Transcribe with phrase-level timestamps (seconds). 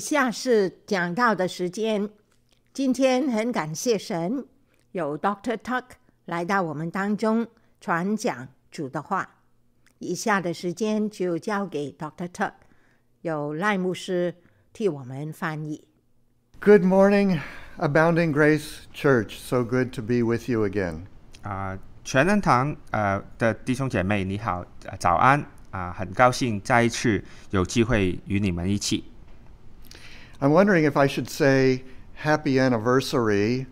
[0.00, 2.08] 以下是讲到的时间。
[2.72, 4.46] 今天很感谢神，
[4.92, 5.84] 有 Doctor Tuck
[6.24, 7.46] 来到我们当中
[7.82, 9.28] 传讲主的话。
[9.98, 12.52] 以下的时间就交给 Doctor Tuck，
[13.20, 14.34] 有赖牧师
[14.72, 15.86] 替我们翻译。
[16.60, 17.38] Good morning,
[17.76, 19.36] Abounding Grace Church.
[19.36, 21.02] So good to be with you again.
[21.42, 29.04] 啊、全人堂呃的弟兄姐妹，你好，呃早安啊、很高兴再一次有机会与你们一起
[30.39, 31.81] I'm wondering if I should say
[32.23, 33.65] happy anniversary.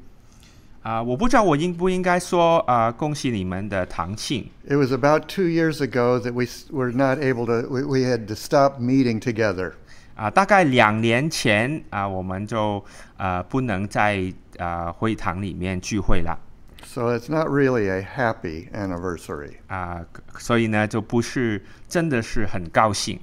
[0.81, 7.83] 啊、我不知道我应不应该说啊、恭喜你们的堂庆 It was about two years ago that we s- were not able to, we,
[7.85, 9.73] we had to stop meeting together.
[10.15, 12.83] 啊、大概两年前啊、我们就
[13.17, 16.37] 呃不能在啊、会堂里面聚会了
[16.85, 19.53] So it's not really a happy anniversary.
[19.67, 20.01] 啊、
[20.37, 23.19] 所以呢就不是真的是很高兴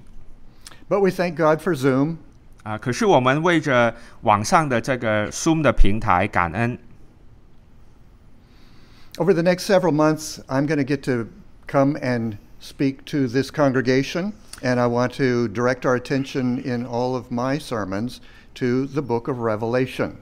[0.89, 2.17] But we thank God for Zoom.
[2.66, 6.76] 啊、可是我们为着网上的这个 Zoom 的平台感恩
[9.20, 11.28] Over the next several months, I'm going to get to
[11.68, 17.16] come and speak to this congregation, and I want to direct our attention in all
[17.16, 18.18] of my sermons
[18.56, 20.14] to the book of Revelation.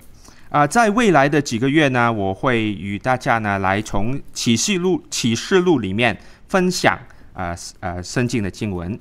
[0.50, 7.00] 啊、在未来的几个月呢，我会与大家呢来从启示录启示录里面分享
[7.32, 9.00] 啊呃圣经的经文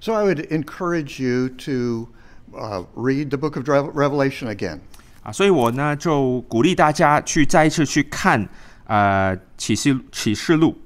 [0.00, 2.08] So I would encourage you to
[2.53, 4.79] uh, read the book of Rev- Revelation again.
[5.23, 8.47] 啊，所以我呢就鼓励大家去再一次去看
[8.85, 10.77] 呃启示启示录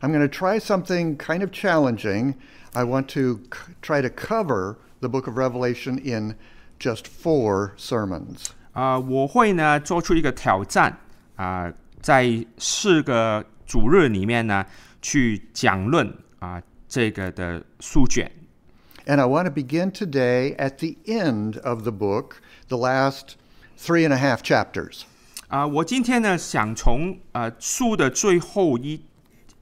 [0.00, 2.34] I'm going to try something kind of challenging.
[2.74, 6.34] I want to c- try to cover the book of Revelation in
[6.78, 8.48] just four sermons.
[8.72, 10.98] 啊、我会呢做出一个挑战
[11.36, 14.64] 啊、在四个主日里面呢
[15.00, 16.06] 去讲论
[16.38, 18.30] 啊、这个的书卷
[19.06, 23.36] And I want to begin today at the end of the book, the last
[23.78, 25.02] three and a half chapters.
[25.48, 29.00] 啊、我今天呢想从呃书的最后一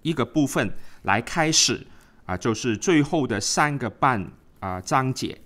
[0.00, 1.86] 一个部分来开始
[2.24, 4.26] 啊、就是最后的三个半
[4.60, 5.38] 啊、章节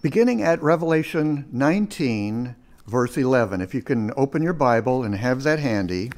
[0.00, 2.54] Beginning at Revelation 19,
[2.88, 3.60] verse 11.
[3.60, 6.12] If you can open your Bible and have that handy.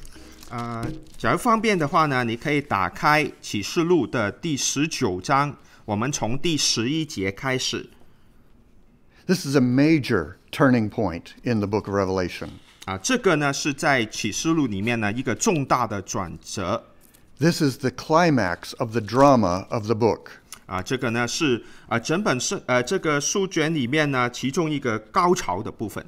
[0.51, 0.85] 啊、
[1.17, 7.89] 假如方便的话呢，你可以打开启示录的第十九章， 我们从第十一节开始
[9.25, 12.49] This is a major turning point in the book of Revelation.
[12.85, 16.83] 啊、这个呢是在启示录里面呢一个重大的转折
[17.37, 20.31] This is the climax of the drama of the book.
[20.65, 26.05] 啊、这个呢是啊、整本是呃这个书卷里面呢其中一个高潮的部分。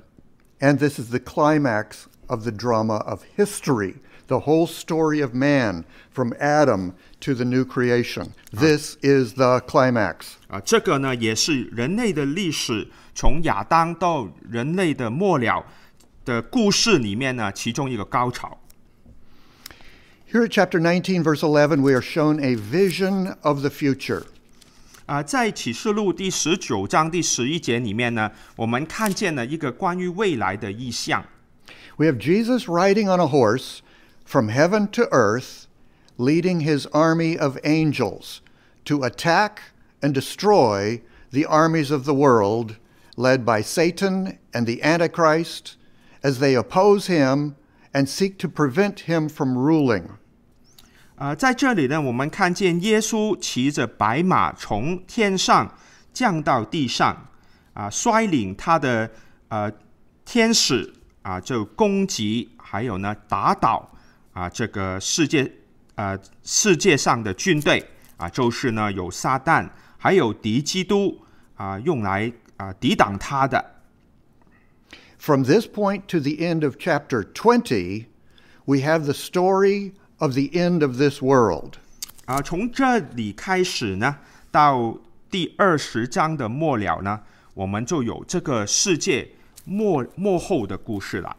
[0.59, 3.95] And this is the climax of the drama of history,
[4.27, 8.33] the whole story of man from Adam to the new creation.
[8.51, 10.35] This is the climax.
[10.47, 15.65] 啊，这个呢也是人类的历史，从亚当到人类的末了
[16.23, 18.57] 的故事里面呢，其中一个高潮。
[20.31, 24.23] Here at chapter 19, verse 11, we are shown a vision of the future.
[25.05, 31.21] 啊，在启示录第十九章第十一节里面呢，我们看见了一个关于未来的意象。
[31.97, 33.81] We have Jesus riding on a horse
[34.25, 35.67] from heaven to earth,
[36.17, 38.41] leading his army of angels
[38.85, 39.61] to attack
[40.01, 42.77] and destroy the armies of the world,
[43.15, 45.77] led by Satan and the Antichrist,
[46.23, 47.55] as they oppose him
[47.93, 50.17] and seek to prevent him from ruling.
[51.17, 55.75] 啊，在这里呢，我们看见耶稣骑着白马从天上
[56.11, 57.27] 降到地上，
[57.73, 59.11] 啊，率领他的
[59.49, 59.71] 呃
[60.25, 60.93] 天使
[61.26, 63.90] 啊，就攻击，还有呢打倒
[64.32, 65.50] 啊这个世界
[65.96, 67.84] 呃世界上的军队
[68.16, 71.20] 啊，就是呢有撒旦，还有敌基督
[71.56, 73.72] 啊，用来啊抵挡他的。
[75.18, 78.04] From this point to the end of chapter twenty,
[78.64, 81.72] we have the story of the end of this world.
[82.26, 84.18] 啊，从这里开始呢，
[84.52, 84.96] 到
[85.28, 87.22] 第二十章的末了呢，
[87.54, 89.28] 我们就有这个世界
[89.65, 91.35] 末末后的故事了。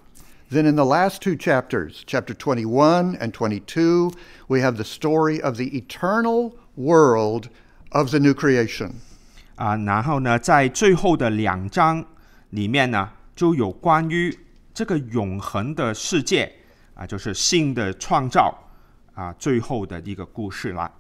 [0.51, 4.13] Then in the last two chapters, chapter 21 and 22,
[4.49, 7.49] we have the story of the eternal world
[7.91, 8.93] of the new creation.
[9.57, 12.05] 啊，然后呢，在最后的两章
[12.51, 14.39] 里面呢，就有关于
[14.75, 16.53] 这个永恒的世界
[16.95, 18.55] 啊，就是新的创造
[19.15, 20.91] 啊，最后的一个故事了。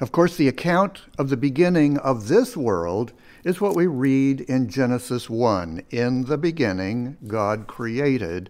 [0.00, 3.10] Of course, the account of the beginning of this world
[3.44, 5.82] is what we read in Genesis 1.
[5.90, 8.48] In the beginning, God created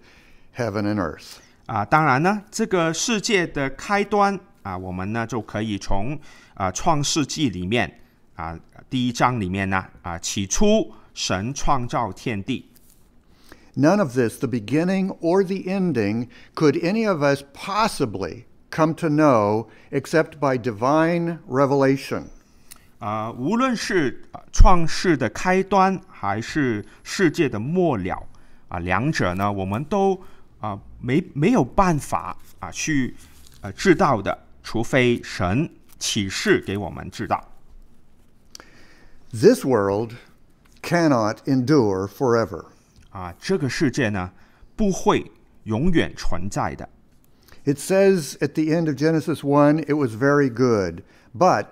[0.53, 1.39] heaven and earth.
[1.67, 6.19] 啊，当然呢，这个世界的开端啊，我们呢就可以从
[6.55, 8.01] 啊创世纪里面
[8.37, 8.59] 啊
[8.89, 12.65] 第一章里面呢啊起初 神创造天地。
[13.77, 19.09] None of this, the beginning or the ending, could any of us possibly come to
[19.09, 22.31] know except by divine revelation.
[23.04, 28.26] 啊、无论是呃创世的开端，还是世界的末了，
[28.70, 30.18] 啊、两者呢，我们都
[30.62, 33.14] 啊、没没有办法啊、去
[33.60, 35.70] 呃知道的，除非神
[36.00, 37.44] 启示给我们知道。
[39.32, 40.14] This world
[40.82, 42.68] cannot endure forever.
[43.10, 44.32] 啊、这个世界呢
[44.78, 45.30] 不会
[45.66, 46.88] 永远存在的。
[47.66, 51.04] It says at the end of Genesis 1 it was very good,
[51.38, 51.66] but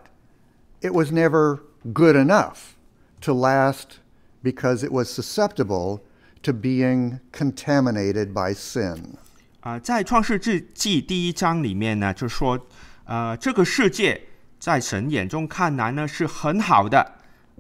[0.80, 1.60] it was never
[1.92, 2.76] good enough
[3.20, 4.00] to last
[4.42, 6.00] because it was susceptible
[6.42, 9.16] to being contaminated by sin.
[9.60, 12.58] 啊、在创世纪记第一章里面呢，就说，
[13.04, 14.20] 呃，这个世界
[14.60, 17.00] 在神眼中看来呢是很好的，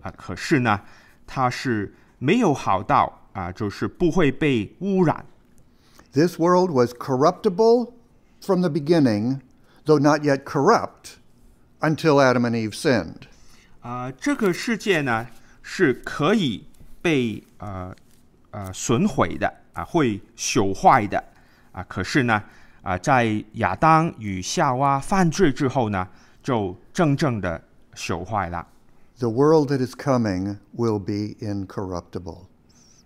[0.02, 0.80] 啊、可是呢，
[1.26, 5.26] 它是没有好到啊、就是不会被污染。
[6.12, 7.92] This world was corruptible
[8.40, 9.40] from the beginning,
[9.84, 11.18] though not yet corrupt
[11.80, 13.22] until Adam and Eve sinned.
[13.80, 15.26] 啊、这个世界呢
[15.62, 16.64] 是可以
[17.00, 17.94] 被呃
[18.50, 21.22] 呃损毁的啊、会朽坏的
[21.72, 22.42] 啊、可是呢
[22.82, 26.08] 啊、在亚当与夏娃犯罪之后呢，
[26.42, 27.62] 就真正的
[27.94, 28.66] 朽坏了。
[29.18, 32.46] The world that is coming will be incorruptible.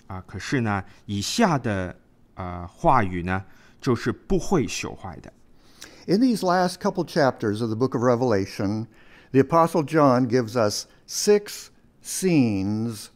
[0.06, 1.96] 啊，可是呢，以下的
[2.34, 3.44] 呃话语呢，
[3.80, 5.32] 就是不会朽坏的。
[6.06, 8.86] In these last couple chapters of the book of Revelation,
[9.32, 11.70] the Apostle John gives us six
[12.02, 13.10] scenes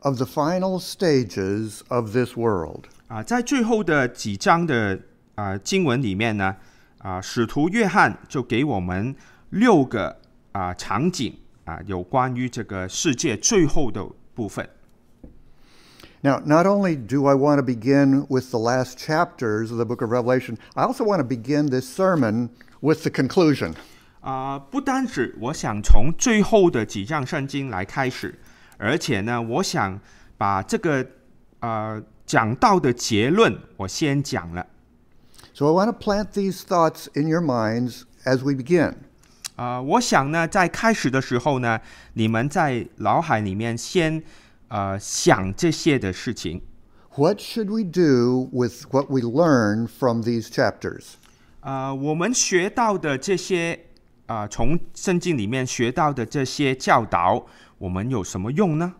[0.00, 2.84] of the final stages of this world.
[3.08, 5.00] 啊，在最后的几章的
[5.34, 6.56] 啊经文里面呢，
[6.98, 9.14] 啊，使徒约翰就给我们
[9.50, 10.16] 六个
[10.52, 14.04] 啊场景啊，有关于这个世界最后的
[14.34, 14.68] 部分。
[16.23, 20.03] Now, not only do I want to begin with the last chapters of the book
[20.03, 23.73] of Revelation, I also want to begin this sermon with the conclusion.
[24.19, 28.37] 啊、不单止我想从最后的几章圣经来开始，
[28.77, 29.99] 而且呢，我想
[30.37, 31.03] 把这个
[31.59, 34.67] 呃讲到的结论我先讲了。
[35.55, 38.93] So I want to plant these thoughts in your minds as we begin.
[39.55, 41.79] 啊、我想呢，在开始的时候呢，
[42.13, 44.21] 你们在脑海里面先
[44.70, 46.62] 呃想这些的事情。
[47.16, 51.14] What should we do with what we learn from these chapters?
[51.60, 53.86] 呃，我们学到的这些
[54.26, 57.46] 啊、从圣经里面学到的这些教导，
[57.78, 58.94] 我们有什么用呢？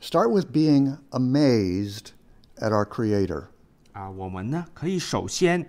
[0.00, 2.10] Start with being amazed
[2.58, 3.46] at our Creator.
[3.92, 5.68] 啊、我们呢可以首先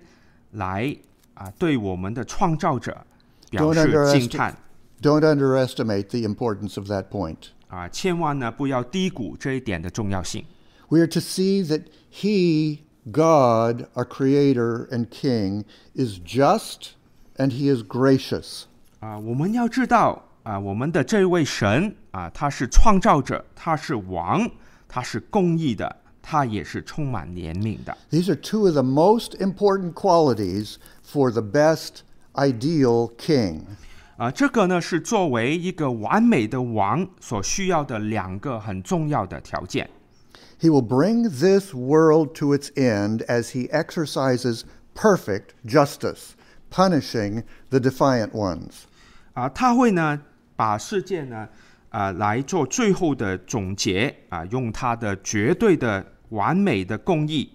[0.51, 0.95] 来
[1.33, 3.05] 啊、对我们的创造者
[3.49, 4.57] 表 Don't 示 underestimate- 惊叹
[5.01, 7.51] Don't underestimate the importance of that point.
[7.67, 10.45] 啊、千万呢不要低估这一点的重要性。
[10.89, 12.79] We are to see that He,
[13.11, 16.93] God, our Creator and King, is just
[17.37, 18.63] and He is gracious.
[18.99, 24.49] 啊、我们要知道啊、我们的这位神啊、他是创造者，他是王，
[24.87, 27.95] 他是公义的，他也是充满怜悯的。
[28.09, 32.01] These are two of the most important qualities for the best
[32.33, 33.61] ideal king.
[34.16, 39.88] 啊、这个呢是作为一个完美的王所需要的两个很重要的条件。
[40.60, 44.62] He will bring this world to its end as he exercises
[44.94, 46.34] perfect justice,
[46.70, 48.84] punishing the defiant ones.
[49.32, 50.22] 啊、他会呢
[50.54, 51.48] 把世界呢
[51.88, 57.50] 啊、来做最后的总结啊、用他的绝对的完美的公义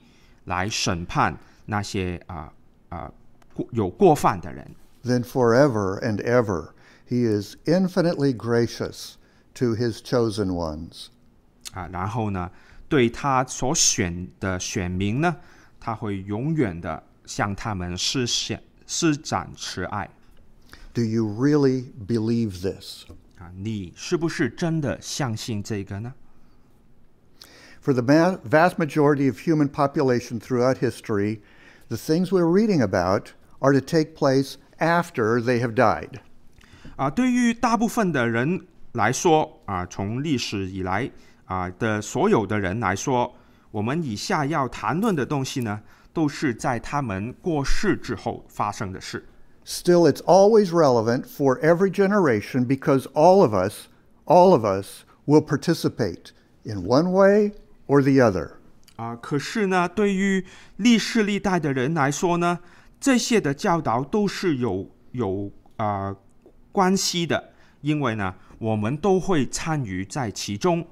[0.45, 2.51] 来审判那些啊
[2.89, 3.09] 啊、
[3.53, 4.69] 过有过犯的人。
[5.02, 9.16] Then forever and ever, he is infinitely gracious
[9.54, 11.08] to his chosen ones.
[11.72, 12.50] 啊，然后呢，
[12.88, 15.36] 对他所选的选民呢，
[15.78, 20.08] 他会永远的向他们施显施展慈爱
[20.94, 23.04] Do you really believe this?
[23.38, 23.50] 啊！
[23.56, 26.14] 你是不是真的相信这个呢？
[27.82, 31.40] For the ma- vast majority of human population throughout history,
[31.88, 36.20] the things we're reading about are to take place after they have died.
[36.96, 38.60] 啊，对于大部分的人
[38.92, 41.10] 来说啊，从历史以来
[41.46, 43.34] 啊的所有的人来说，
[43.70, 45.80] 我们以下要谈论的东西呢，
[46.12, 49.26] 都是在他们过世之后发生的事。
[49.66, 53.88] Still, it's always relevant for every generation because all of us,
[54.26, 56.32] all of us will participate
[56.64, 57.52] in one way
[57.86, 58.50] or the other.
[58.96, 60.44] 啊，可是呢，对于
[60.76, 62.60] 历世历代的人来说呢，
[62.99, 66.15] 这些的教导都是有有啊、
[66.71, 67.51] 关系的，
[67.81, 70.85] 因为呢，我们都会参与在其中。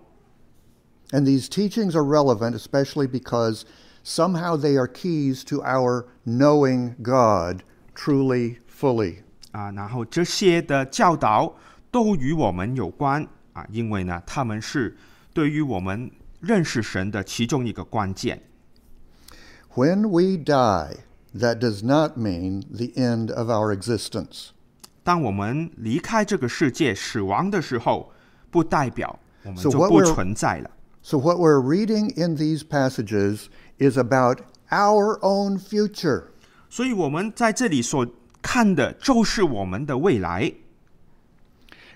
[1.11, 3.63] And these teachings are relevant, especially because
[4.03, 7.63] somehow they are keys to our knowing God
[7.95, 9.23] truly, fully.
[9.51, 11.55] 啊，然后这些的教导
[11.91, 14.95] 都与我们有关啊，因为呢，他们是
[15.33, 18.41] 对于我们认识神的其中一个关键。
[19.75, 20.97] When we die,
[21.36, 24.50] that does not mean the end of our existence.
[25.04, 28.12] 当我们离开这个世界、死亡的时候，
[28.50, 30.70] 不代表我们 So 就 what 不 we're- 存在了。
[31.02, 33.46] So, what we're reading in these passages
[33.78, 36.26] is about our own future.
[36.70, 38.06] 所以我们在这里所
[38.40, 40.52] 看的就是我们的未来。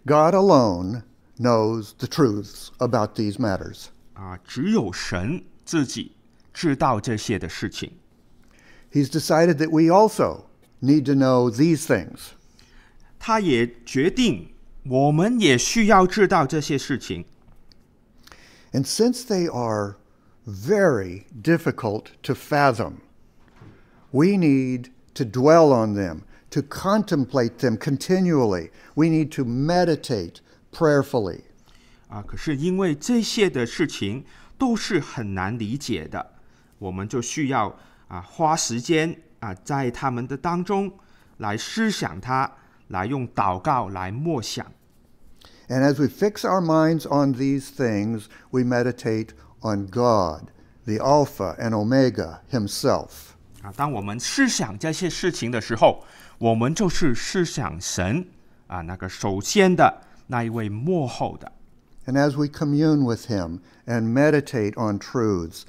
[0.05, 1.03] God alone
[1.39, 3.87] knows the truths about these matters.
[4.15, 6.13] 啊，只有神自己
[6.53, 7.93] 知道这些的事情。
[8.93, 10.47] He's decided that we also
[10.81, 12.33] need to know these things.
[13.19, 14.55] 他也决定，
[14.85, 17.25] 我们也需要知道这些事情。
[18.73, 19.97] And since they are
[20.47, 23.01] very difficult to fathom,
[24.11, 28.71] we need to dwell on them, to contemplate them continually.
[28.95, 30.37] We need to meditate
[30.73, 31.41] prayerfully.
[32.09, 34.25] 啊，可是因为这些的事情
[34.57, 36.35] 都是很难理解的，
[36.79, 37.77] 我们就需要
[38.11, 40.93] 啊花时间啊在他们的当中
[41.39, 42.51] 来思想它，
[42.89, 44.67] 来用祷告来默想。
[45.69, 49.31] And as we fix our minds on these things, we meditate
[49.61, 50.51] on God,
[50.85, 53.09] the Alpha and Omega Himself.
[53.63, 56.05] 啊，当我们思想这些事情的时候，
[56.39, 58.29] 我们就是思想神
[58.69, 61.51] 啊，那个首先的那一位幕后的。
[62.07, 65.63] And as we commune with Him and meditate on truths,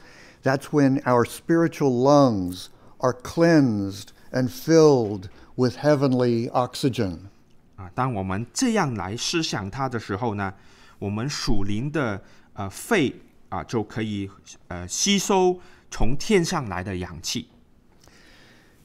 [0.44, 7.30] that's when our spiritual lungs are cleansed and filled with heavenly oxygen.
[7.75, 10.54] 啊，当我们这样来思想它的时候呢，
[11.00, 12.22] 我们属灵的
[12.54, 13.13] 呃肺
[13.50, 14.30] 啊就可以
[14.68, 15.60] 呃吸收
[15.92, 17.50] 从天上来的氧气。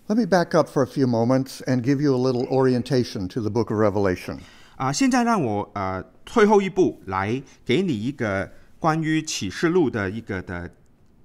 [0.09, 3.41] Let me back up for a few moments and give you a little orientation to
[3.41, 4.41] the book of Revelation.
[4.77, 10.69] 啊，现在让我呃退后一步，来给你一个关于启示录的一个的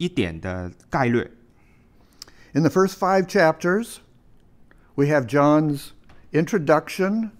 [0.01, 1.31] 一点的概略。
[2.53, 3.97] In the first five chapters,
[4.95, 5.89] we have John's
[6.31, 7.31] introduction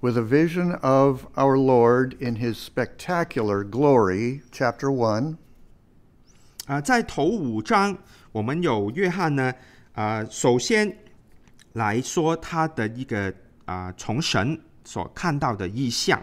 [0.00, 5.36] with a vision of our Lord in his spectacular glory, chapter 1.
[6.66, 7.96] 啊、在头五章，
[8.32, 9.54] 我们有约翰呢，
[9.94, 10.96] 啊，首先
[11.72, 13.32] 来说他的一个
[13.64, 16.20] 啊、从神所看到的意象。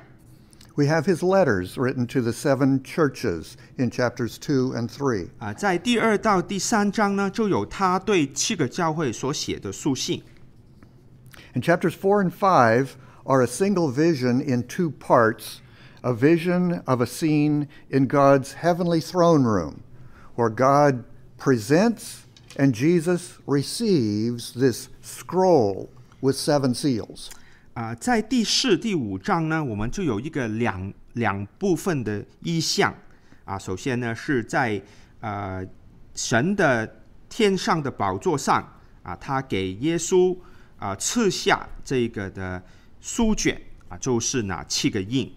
[0.80, 5.30] We have his letters written to the seven churches in chapters 2 and 3.
[5.40, 10.22] 啊，在第二到第三章呢，就有他对七个教会所写的书信。
[11.54, 15.62] And chapters 4 and 5 are a single vision in two parts
[16.02, 19.82] a vision of a scene in God's heavenly throne room,
[20.36, 21.06] where God
[21.38, 25.90] presents and Jesus receives this scroll
[26.22, 27.32] with seven seals.
[27.75, 32.95] 啊，在第四、第五章呢，我们就有一个两两部分的意象。
[33.45, 34.81] 啊，首先呢是在
[35.21, 35.65] 呃
[36.15, 38.63] 神的天上的宝座上
[39.03, 40.37] 啊，他给耶稣
[40.79, 42.63] 啊赐下这个的
[43.01, 45.33] 书卷啊，就是哪七个印。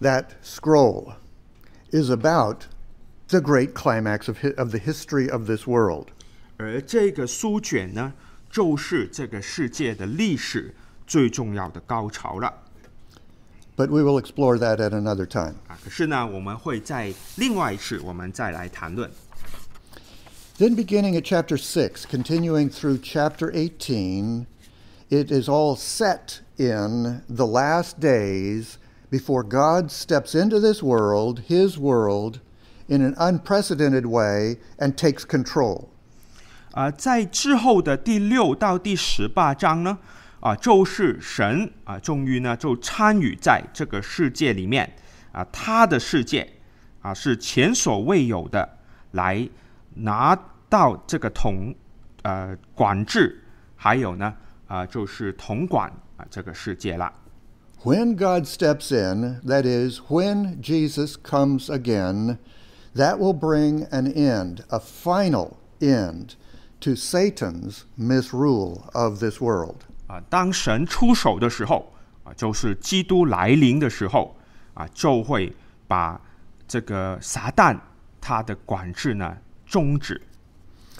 [0.00, 1.14] That scroll
[1.90, 2.64] is about
[3.28, 6.08] the great climax of, of the history of this world.
[6.56, 8.12] 而这个书卷呢，
[8.53, 10.73] 就是这个世界的历史
[11.05, 12.53] 最重要的高潮了。
[13.75, 15.55] But we will explore that at another time.
[15.67, 19.09] 啊，可是呢，我们会在另外一次我们再来谈论。
[20.57, 24.45] Then, beginning at chapter 6, continuing through chapter 18,
[25.09, 28.77] it is all set in the last days
[29.09, 32.41] before God steps into this world, his world,
[32.89, 35.87] in an unprecedented way and takes control.
[36.74, 39.96] 啊，在之后的第六到第十八章呢，
[40.40, 44.92] 啊，就是神啊，终于呢就参与在这个世界里面
[45.30, 46.52] 啊，他的世界
[47.00, 48.68] 啊是前所未有的，
[49.12, 49.48] 来
[49.94, 50.36] 拿
[50.68, 51.72] 到这个统
[52.22, 53.40] 呃管制，
[53.76, 54.34] 还有呢
[54.66, 57.12] 啊就是统管啊这个世界了。
[57.84, 62.38] When God steps in, that is, when Jesus comes again,
[62.96, 66.30] that will bring an end, a final end,
[66.83, 69.81] to Satan's misrule of this world.
[70.07, 71.93] 啊，当神出手的时候
[72.23, 74.35] 啊，就是基督来临的时候
[74.73, 75.55] 啊，就会
[75.87, 76.19] 把
[76.67, 77.79] 这个撒旦
[78.21, 80.21] 他的管制呢终止。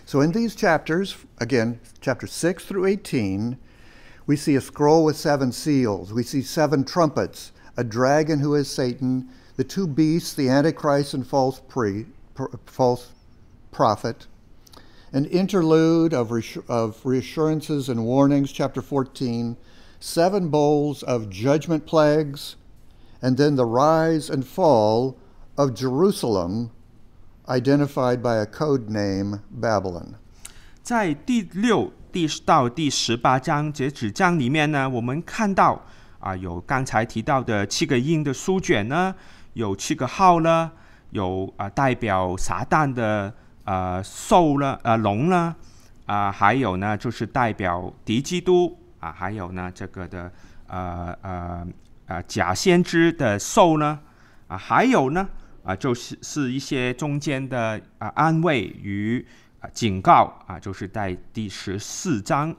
[0.05, 3.57] So in these chapters, again, chapter 6 through 18,
[4.25, 6.11] we see a scroll with seven seals.
[6.11, 11.25] We see seven trumpets, a dragon who is Satan, the two beasts, the Antichrist and
[11.25, 13.13] false, pre, pr- false
[13.71, 14.25] prophet,
[15.13, 19.55] an interlude of, reassu- of reassurances and warnings, chapter 14,
[19.99, 22.55] seven bowls of judgment plagues,
[23.21, 25.17] and then the rise and fall
[25.57, 26.69] of Jerusalem,
[27.47, 30.15] identified by a code name Babylon.
[30.83, 35.81] 在第六第到第十八章这纸章里面呢，我们看到
[36.19, 39.13] 啊，有刚才提到的七个印的书卷呢，
[39.53, 40.71] 有七个号呢，
[41.11, 43.33] 有啊代表撒旦的
[43.64, 45.54] 呃兽呢呃龙呢，
[46.06, 50.32] 啊还有呢就是代表敌基督啊，还有呢这个的
[50.66, 51.66] 呃呃
[52.06, 53.98] 呃假先知的兽呢，
[54.46, 55.28] 啊还有呢
[55.62, 59.26] 啊就是是一些中间的啊安慰与。
[59.60, 62.54] 啊，警告啊，就是在第十四章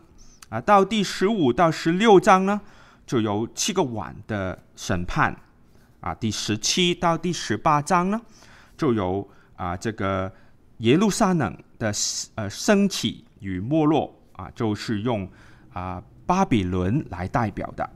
[0.49, 2.59] 啊，到第十五到十六章呢，
[3.05, 5.37] 就有七个碗的审判
[5.99, 8.19] 啊，第十七到第十八章呢，
[8.75, 10.33] 就有啊这个
[10.78, 11.92] 耶路撒冷的
[12.34, 15.28] 呃升起与没落啊，就是用
[15.72, 17.88] 啊巴比伦来代表的。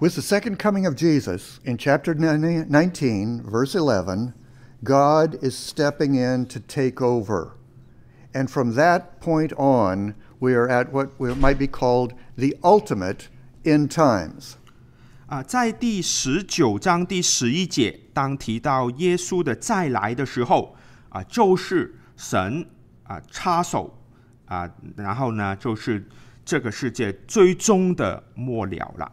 [0.00, 4.32] With the second coming of Jesus in chapter 19, verse 11,
[4.82, 7.52] God is stepping in to take over.
[8.34, 13.28] And from that point on, we are at what we might be called the ultimate
[13.64, 14.56] end times.
[15.29, 20.75] 啊，在第十九章第十一节，当提到耶稣的再来的时候，
[21.09, 22.65] 啊，就是神
[23.03, 23.95] 啊插手
[24.45, 26.03] 啊，然后呢，就是
[26.43, 29.11] 这个世界最终的末了了。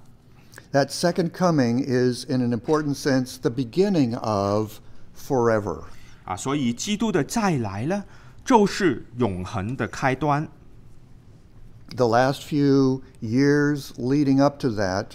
[0.72, 4.78] That second coming is, in an important sense, the beginning of
[5.14, 5.82] forever.
[6.24, 8.04] 啊，所以基督的再来呢，
[8.42, 10.48] 就是永恒的开端。
[11.94, 15.08] The last few years leading up to that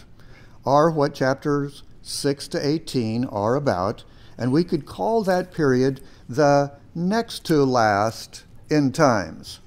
[0.64, 4.04] are what chapters 6 to 18 are about,
[4.36, 9.58] and we could call that period the next to last end times.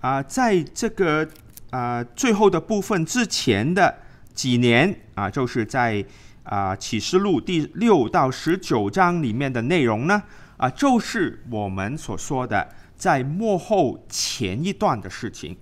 [0.00, 1.28] 啊，在这个
[1.70, 3.94] 啊最后的部分之前的
[4.34, 6.04] 几年啊，就是在
[6.42, 10.22] 啊启示录第六到十九章里面的内容呢，
[10.56, 15.56] 啊，就是我们所说的在幕后前一段的事情。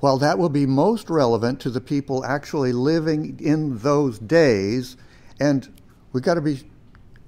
[0.00, 4.96] While that will be most relevant to the people actually living in those days,
[5.38, 5.68] and
[6.12, 6.68] we've got to be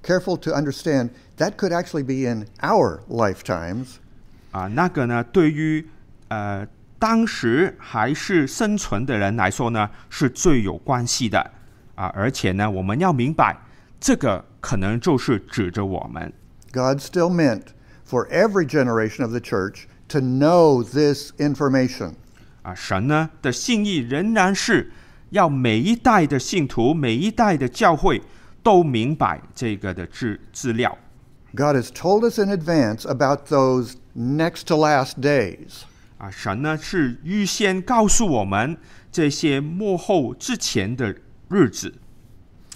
[0.03, 3.97] careful to understand that could actually be in our lifetimes.
[4.51, 5.87] 啊，那个呢，对于
[6.27, 6.67] 呃
[6.99, 11.51] 当时还是生存的人来说呢，是最有关系的
[11.95, 13.57] 啊，而且呢，我们要明白，
[13.99, 16.31] 这个可能就是指着我们
[16.71, 17.73] God still meant
[18.07, 22.15] for every generation of the church to know this information.
[22.64, 24.90] 啊，神呢的心意仍然是
[25.30, 28.20] 要每一代的信徒、每一代的教会
[28.62, 30.96] 都明白这个的资资料
[31.54, 35.82] God has told us in advance about those next to last days.
[36.16, 38.78] 啊，神呢是预先告诉我们
[39.12, 41.14] 这些幕后之前的
[41.48, 41.94] 日子。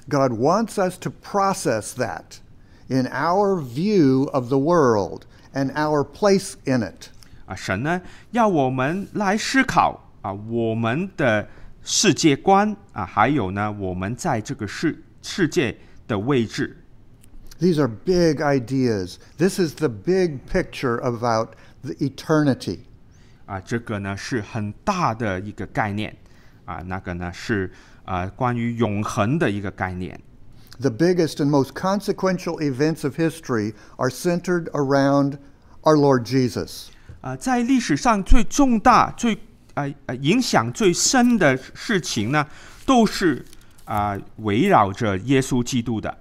[0.08, 2.40] God wants us to process that
[2.88, 5.22] in our view of the world
[5.52, 7.08] and our place in it.
[7.48, 11.48] 啊，神呢要我们来思考啊，我们的
[11.82, 15.74] 世界观啊，还有呢，我们在这个世世界
[16.06, 16.76] 的位置
[17.58, 19.16] These are big ideas.
[19.38, 22.80] This is the big picture about the eternity.
[23.46, 26.14] 啊，这个呢是很大的一个概念
[26.66, 27.72] 啊，那个呢是
[28.04, 30.20] 啊关于永恒的一个概念
[30.80, 35.38] The biggest and most consequential events of history are centered around
[35.82, 36.90] our Lord Jesus.
[37.20, 39.36] 啊，在历史上最重大、最
[39.74, 42.46] 呃呃影响最深的事情呢，
[42.86, 43.44] 都是
[43.84, 46.16] 啊围绕着耶稣基督的。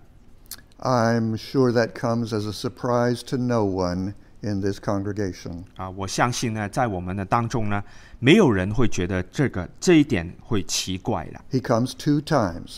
[0.80, 5.64] I'm sure that comes as a surprise to no one in this congregation.
[5.76, 7.84] 啊，我相信呢，在我们的当中呢，
[8.20, 11.42] 没有人会觉得这个这一点会奇怪的。
[11.52, 12.78] He comes two times.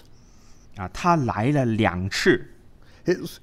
[0.78, 2.46] 啊，他来了两次
[3.06, 3.38] His,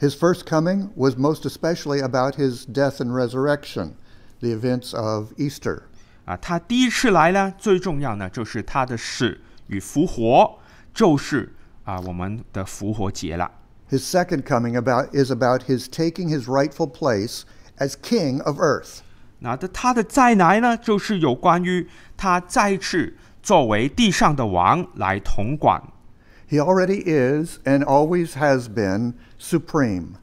[0.00, 3.90] his first coming was most especially about his death and resurrection,
[4.39, 5.83] the events of Easter.
[6.25, 10.59] 啊，他第一次来呢，最重要呢就是他的死与复活，
[10.93, 13.51] 就是啊我们的复活节了。
[13.89, 17.41] His second coming about is about his taking his rightful place
[17.77, 18.99] as king of earth.
[19.39, 25.83] 那的他的再来呢，就是有关于他再次作为地上的王来统管
[26.49, 30.13] He already is and always has been supreme.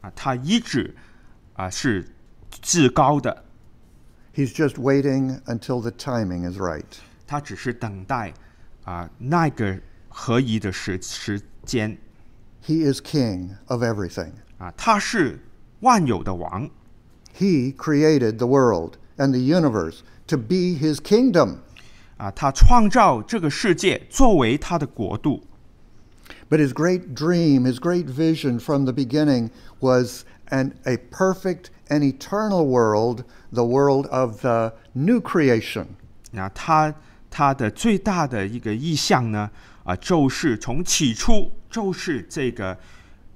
[0.00, 0.96] 啊，他一直
[1.54, 2.08] 啊是
[2.50, 3.43] 至高的，
[4.34, 6.84] He's just waiting until the timing is right.
[7.26, 8.32] 他只是等待
[8.84, 11.98] 啊那个 合一的时时间
[12.64, 14.32] He is king of everything.
[14.58, 15.40] 啊，他是
[15.80, 16.70] 万有的王
[17.36, 21.58] He created the world and the universe to be his kingdom.
[22.16, 25.42] 啊，他创造这个世界作为他的国度
[26.48, 32.02] But his great dream, his great vision from the beginning was an, a perfect and
[32.02, 35.86] eternal world, the world of the new creation.
[36.32, 36.94] 那他
[37.30, 39.50] 他的最大的一个意向呢，
[39.84, 42.78] 啊，就是从起初就是这个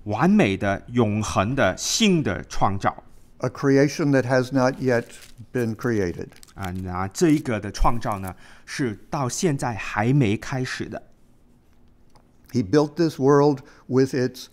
[0.05, 3.05] 完美的、永恒的新的创造
[3.39, 5.05] a creation that has not yet
[5.53, 6.29] been created.
[6.55, 11.03] 啊，那这一个的创造呢，是到现在还没开始的
[12.53, 14.47] He built this world with its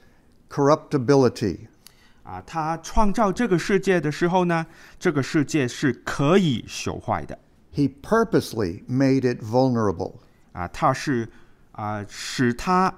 [0.50, 1.68] corruptibility,
[2.27, 2.43] 啊。
[2.45, 4.67] 他创造这个世界的时候呢，
[4.99, 7.39] 这个世界是可以朽坏的
[7.73, 10.15] he purposely made it vulnerable.
[10.53, 11.29] 啊，他是
[11.73, 12.93] 啊使他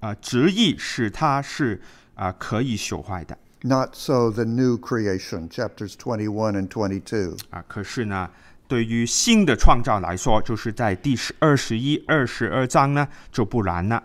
[0.00, 1.80] 啊执意使他是
[2.14, 7.38] 啊可以朽坏的 Not so the new creation, chapters twenty one and twenty two.
[7.48, 7.64] 啊。
[7.66, 8.28] 可是呢，
[8.68, 14.02] 对于新的创造来说，就是在第十二十一、二十二章呢就不然了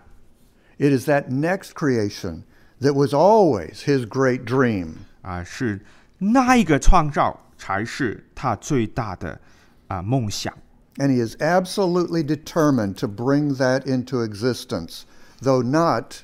[0.78, 2.44] It is that next creation
[2.81, 4.95] that was always his great dream.
[5.23, 5.81] 啊，是
[6.19, 9.41] 那一个创造才是他最大的
[9.89, 10.53] 啊梦想
[10.97, 15.03] And he is absolutely determined to bring that into existence,
[15.43, 16.23] though not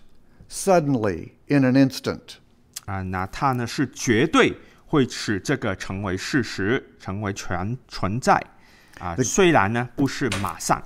[0.48, 2.36] suddenly in an instant.
[2.86, 3.02] 啊。
[3.02, 8.40] 那他呢是绝对会使这个成为事实，成为全存在
[9.00, 9.16] 啊。
[9.16, 10.80] 虽然呢不是马上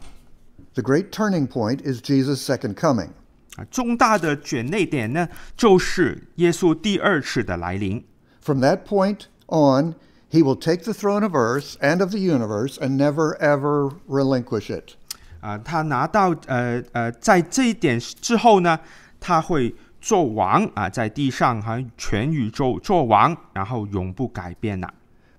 [0.75, 3.11] The great turning point is Jesus' second coming.
[3.60, 8.04] 啊，重大的转捩点呢就是耶稣第二次的来临。
[8.41, 9.95] From that point on,
[10.32, 14.69] he will take the throne of earth and of the universe and never ever relinquish
[14.69, 14.93] it.
[15.41, 18.80] 啊，他拿到呃呃，在这一点之后呢，
[19.19, 24.93] 他会做王啊，在地上和全宇宙做王，然后永不改变了。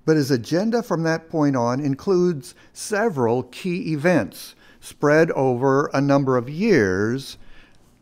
[0.04, 4.52] But his agenda from that point on includes several key events
[4.83, 7.35] spread over a number of years,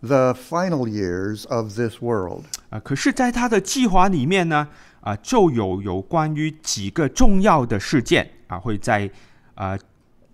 [0.02, 2.44] the final years of this world.
[2.70, 4.68] 啊，可是，在他的计划里面呢，
[5.02, 9.10] 啊，就有有关于几个重要的事件啊，会在
[9.56, 9.78] 啊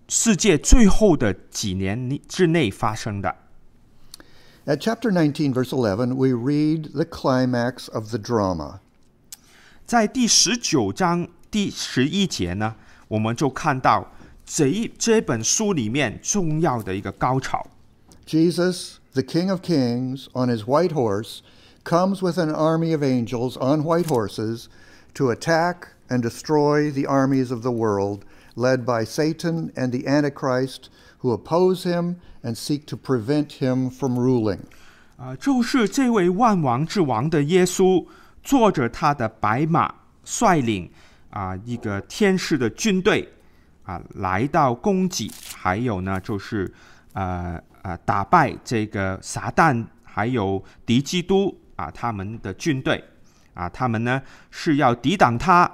[0.08, 3.36] 世界最后的几年里之内发生的。
[4.66, 8.80] At chapter 19, verse 11, we read the climax of the drama.
[9.86, 12.76] 在第十九章第十一节呢，
[13.08, 14.12] 我们就看到
[14.44, 17.66] 这一这本书里面重要的一个高潮。
[18.26, 21.42] Jesus, the King of Kings, on his white horse,
[21.84, 24.68] comes with an army of angels on white horses
[25.14, 30.90] to attack and destroy the armies of the world, led by Satan and the Antichrist,
[31.18, 34.60] who oppose him and seek to prevent him from ruling.
[35.16, 38.06] 啊，就是这位万王之王的耶稣，
[38.42, 40.90] 坐着他的白马，率领
[41.28, 43.28] 啊一个天使的军队
[43.84, 46.72] 啊来到攻击，还有呢就是
[47.12, 53.03] 呃 呃打败这个撒旦，还有敌基督啊他们的军队
[53.53, 54.19] 啊，他们呢
[54.49, 55.71] 是要抵挡他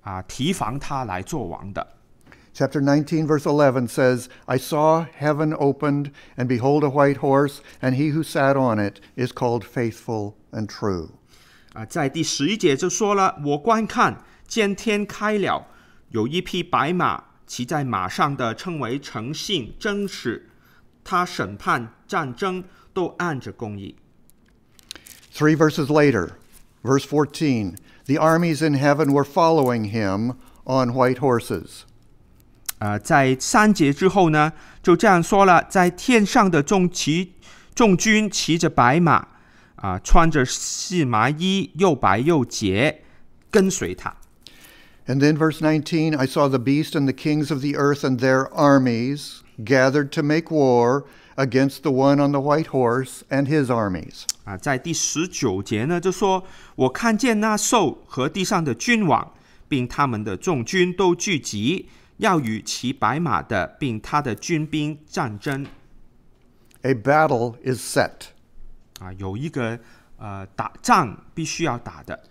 [0.00, 1.86] 啊，提防他来做王的。
[2.54, 8.12] Chapter 19, verse 11 says, I saw heaven opened, and behold, a white horse, and he
[8.12, 11.10] who sat on it is called faithful and true.
[11.74, 15.66] 啊，在第十一节就说了：“我观看，见天开了，
[16.08, 20.49] 有一匹白马，骑在马上的称为诚信真实，
[21.03, 22.63] 他审判战争
[22.93, 23.95] 都按着公义。
[25.33, 26.31] Three verses later,
[26.83, 31.81] verse 14, the armies in heaven were following him on white horses.
[32.79, 37.33] 啊，在三节之后呢，就这样说了：在天上的众骑
[37.73, 39.27] 众军骑着白马，
[39.75, 43.03] 啊，穿着细麻衣，又白又洁，
[43.51, 44.15] 跟随他。
[45.07, 48.17] And then, verse 19, I saw the beast and the kings of the earth and
[48.19, 53.65] their armies gathered to make war against the one on the white horse and his
[53.65, 54.23] armies.
[54.45, 59.33] 啊，在第十九节呢，就说我看见那兽和地上的君王，
[59.67, 65.65] 并他们的众军都聚集，要与骑白马的，并他的军兵战争。
[66.83, 68.27] A battle is set.
[68.99, 69.79] 啊，有一个
[70.17, 72.23] 呃打仗必须要打的。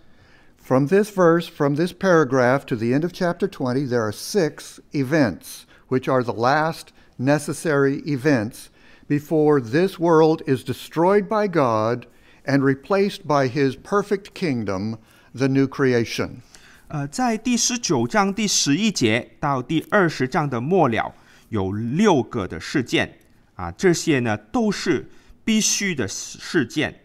[0.57, 4.79] From this verse, from this paragraph to the end of chapter 20, there are six
[4.93, 6.87] events, which are the last
[7.19, 8.67] necessary events
[9.07, 12.07] before this world is destroyed by God
[12.45, 14.97] and replaced by his perfect kingdom,
[15.33, 16.41] the new creation.
[16.87, 21.13] 呃，在第十九章第十一节到第二十章的末了，
[21.49, 23.17] 有六个的事件
[23.55, 25.09] 啊，这些呢都是
[25.43, 27.01] 必须的事事件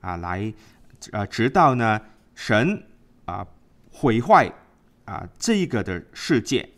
[0.00, 0.52] 啊，来
[1.12, 2.00] 呃，直到呢
[2.34, 2.82] 神
[3.24, 3.46] 啊
[3.90, 4.52] 毁坏
[5.06, 6.68] 啊这个的世界，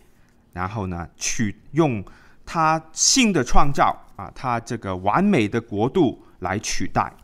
[0.52, 2.04] 然后呢取用
[2.48, 7.14] 他新的创造啊，他这个完美的国度来取代。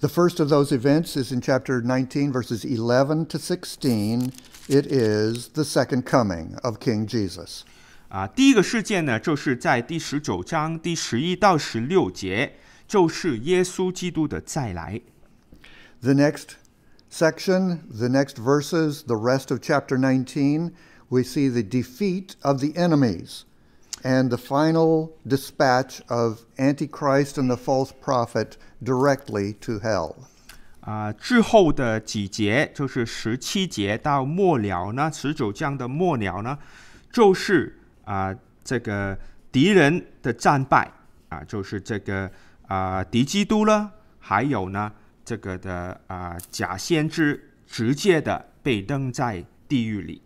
[0.00, 4.32] The first of those events is in chapter 19, verses 11 to 16.
[4.68, 7.62] It is the second coming of King Jesus.
[8.08, 12.54] 啊，第一个事件呢，就是在第十九章第十一到十六节，
[12.86, 15.00] 就是耶稣基督的再来。
[16.00, 16.56] The next
[17.10, 20.72] section, the next verses, the rest of chapter 19,
[21.08, 23.44] we see the defeat of the enemies
[24.02, 30.14] and the final dispatch of Antichrist and the false prophet directly to hell.
[30.80, 36.58] 啊，之后的几节就是十七节到末了呢，十九章的末了呢，
[37.10, 39.18] 就是啊这个
[39.50, 40.92] 敌人的战败
[41.30, 42.30] 啊，就是这个
[42.66, 44.92] 啊敌基督了，还有呢
[45.24, 50.20] 这个的啊假先知直接的被扔在地狱里。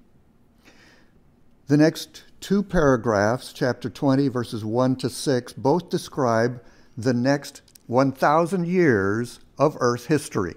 [1.68, 2.08] The next
[2.42, 6.60] two paragraphs, chapter 20, verses 1 to 6, both describe
[6.96, 10.56] the next 1,000 years of Earth history.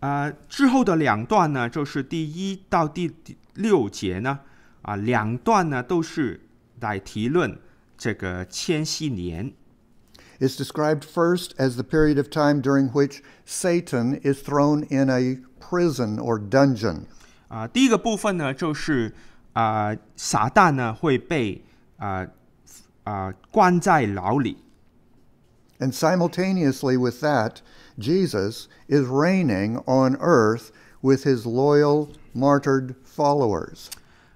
[0.00, 4.40] 啊，之后的两段呢，就是第一到第第六节呢，
[4.82, 6.40] 啊，两段呢都是
[6.80, 7.56] 来提论
[7.96, 9.52] 这个千禧年。
[10.40, 15.38] It's described first as the period of time during which Satan is thrown in a
[15.60, 17.02] prison or dungeon.
[17.46, 19.14] 啊，第一个部分呢，就是
[19.57, 21.59] 啊，撒旦呢会被
[21.97, 22.27] 啊
[23.03, 24.55] 啊关在牢里
[25.79, 27.61] And simultaneously with that,
[27.97, 30.69] Jesus is reigning on earth
[31.01, 33.87] with his loyal, martyred followers.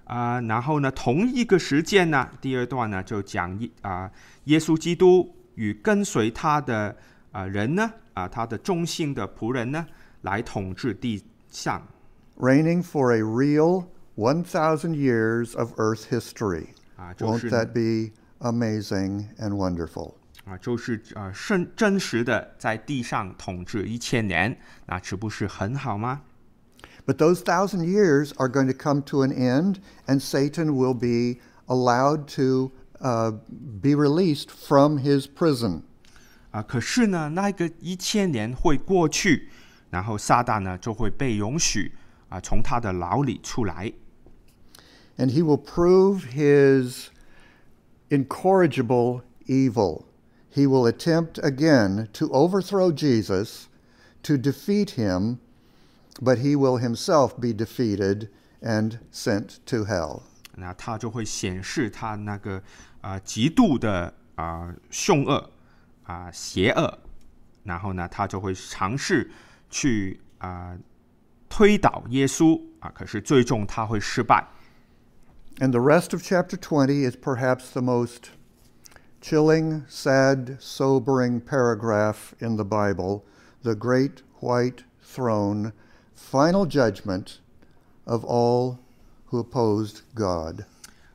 [0.06, 4.10] 啊，然后呢，同一个时间呢，第二段呢就讲一啊
[4.46, 6.96] 耶稣基督与跟随他的
[7.30, 9.86] 啊人呢啊他的忠心的仆人呢
[10.22, 11.80] 来统治地上。
[12.38, 13.84] reigning for a real
[14.15, 16.69] 1,000 years of Earth history.
[16.95, 20.15] 啊，就 Won't 是 that be amazing and wonderful?
[20.45, 26.21] 啊，就是啊，真真实的在地上统治一千年，那岂不是很好吗？
[27.05, 29.77] But those thousand years are going to come to an end,
[30.07, 33.31] and Satan will be allowed to uh,
[33.81, 35.83] be released from his prison.
[36.51, 39.49] 啊，可是呢，那个一千年会过去，
[39.89, 41.93] 然后撒旦呢就会被容许
[42.29, 43.91] 啊从他的牢里出来
[45.17, 47.09] And he will prove his
[48.09, 50.05] incorrigible evil.
[50.49, 53.67] He will attempt again to overthrow Jesus,
[54.23, 55.39] to defeat him,
[56.21, 58.29] but he will himself be defeated
[58.61, 60.21] and sent to hell.
[60.55, 62.61] 那他就会显示他那个
[63.01, 65.51] 啊、极度的啊、凶恶
[66.03, 66.99] 啊、邪恶，
[67.63, 69.29] 然后呢，他就会尝试
[69.69, 70.77] 去啊、
[71.49, 74.47] 推倒耶稣啊，可是最终他会失败。
[75.59, 78.31] And the rest of chapter 20 is perhaps the most
[79.19, 83.23] chilling, sad, sobering paragraph in the Bible
[83.63, 85.73] the great white throne,
[86.13, 87.39] final judgment
[88.05, 88.79] of all
[89.25, 90.65] who opposed God.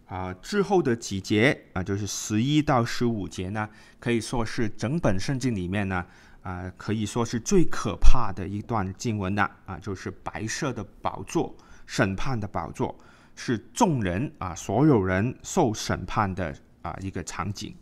[0.07, 6.05] 啊、之后的几节啊、就是十一到十五节呢，可以说是整本圣经里面呢，
[6.43, 11.55] 啊、可以说是最可怕的一段经文了啊、就是白色的宝座，
[11.87, 12.95] 审判的宝座，
[13.37, 17.75] 是众人啊、所有人受审判的啊、一个场景。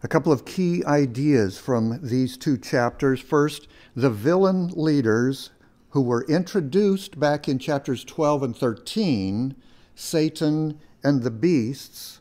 [0.00, 3.20] A couple of key ideas from these two chapters.
[3.20, 5.50] First, the villain leaders
[5.90, 9.56] who were introduced back in chapters 12 and 13,
[9.94, 12.20] Satan and the beasts,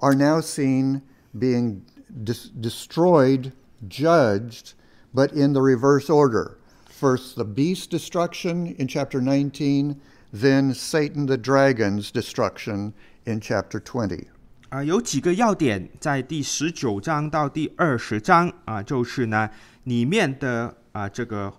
[0.00, 1.02] are now seen
[1.38, 1.84] being
[2.24, 3.52] dis- destroyed,
[3.86, 4.74] judged,
[5.12, 6.58] but in the reverse order.
[6.86, 10.00] First, the beast destruction in chapter 19,
[10.32, 12.92] then Satan the dragon's destruction
[13.24, 14.26] in chapter 20.
[14.68, 19.48] 啊、有几个要点在第十九章到第二十章啊、就是呢
[19.84, 21.52] 里面的啊、这个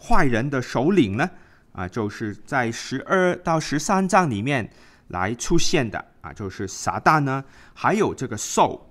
[0.00, 1.30] 坏人的首领呢
[1.72, 4.68] 啊、就是在十二到十三章里面
[5.08, 8.90] 来出现的啊、就是撒旦呢，还有这个兽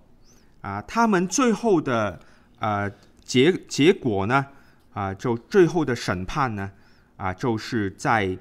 [0.62, 2.20] 啊、他们最后的
[2.60, 2.90] 呃
[3.24, 4.46] 结结果呢
[4.94, 6.72] 啊、就最后的审判呢
[7.18, 8.38] 啊、就是在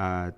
[0.00, 0.32] 呃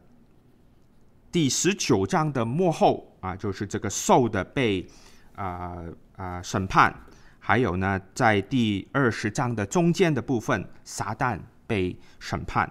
[1.31, 4.87] 第十九章的幕后啊，就是这个兽的被
[5.35, 5.85] 啊
[6.17, 6.93] 啊、审判，
[7.39, 12.71] 还有呢，在第二十章的中间的部分，撒旦被审判。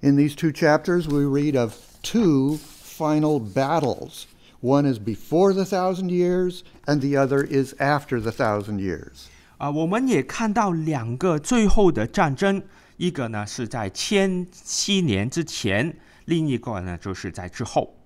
[0.00, 4.26] In these two chapters, we read of two final battles
[4.62, 9.26] One is before the thousand years, and the other is after the thousand years.
[9.58, 12.62] 啊、我们也看到两个最后的战争，
[12.96, 17.96] 一个呢是在千七年之前，另一个呢就是在之后。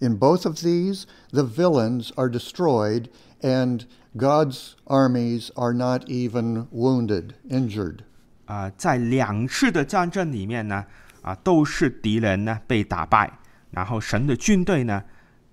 [0.00, 3.08] In both of these, the villains are destroyed,
[3.40, 8.00] and God's armies are not even wounded, injured.
[8.44, 10.84] 啊、在两次的战争里面呢，
[11.22, 13.38] 啊、都是敌人呢被打败，
[13.70, 15.02] 然后神的军队呢